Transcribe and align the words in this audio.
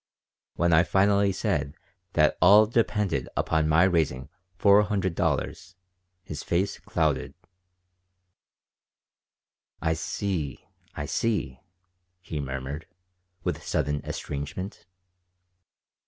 When 0.55 0.73
I 0.73 0.81
finally 0.81 1.31
said 1.31 1.75
that 2.13 2.35
all 2.41 2.65
depended 2.65 3.29
upon 3.37 3.69
my 3.69 3.83
raising 3.83 4.29
four 4.57 4.81
hundred 4.81 5.13
dollars 5.13 5.75
his 6.23 6.41
face 6.41 6.79
clouded 6.79 7.35
"I 9.79 9.93
see, 9.93 10.65
I 10.95 11.05
see," 11.05 11.59
he 12.19 12.39
murmured, 12.39 12.87
with 13.43 13.61
sudden 13.63 14.03
estrangement. 14.03 14.87